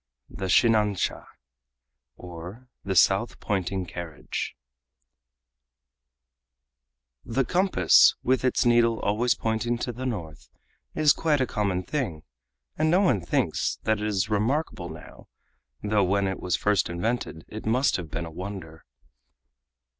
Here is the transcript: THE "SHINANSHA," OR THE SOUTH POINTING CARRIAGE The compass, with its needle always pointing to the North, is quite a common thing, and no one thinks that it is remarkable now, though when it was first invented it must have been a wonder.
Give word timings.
THE 0.31 0.49
"SHINANSHA," 0.49 1.27
OR 2.17 2.67
THE 2.83 2.95
SOUTH 2.95 3.39
POINTING 3.39 3.85
CARRIAGE 3.85 4.55
The 7.23 7.45
compass, 7.45 8.15
with 8.23 8.43
its 8.43 8.65
needle 8.65 8.99
always 9.01 9.35
pointing 9.35 9.77
to 9.77 9.91
the 9.91 10.07
North, 10.07 10.49
is 10.95 11.13
quite 11.13 11.39
a 11.39 11.45
common 11.45 11.83
thing, 11.83 12.23
and 12.79 12.89
no 12.89 13.01
one 13.01 13.21
thinks 13.21 13.77
that 13.83 13.99
it 14.01 14.07
is 14.07 14.27
remarkable 14.27 14.89
now, 14.89 15.27
though 15.83 16.03
when 16.03 16.27
it 16.27 16.39
was 16.39 16.55
first 16.55 16.89
invented 16.89 17.45
it 17.47 17.67
must 17.67 17.97
have 17.97 18.09
been 18.09 18.25
a 18.25 18.31
wonder. 18.31 18.83